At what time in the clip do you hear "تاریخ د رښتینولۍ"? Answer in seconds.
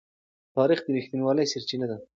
0.55-1.45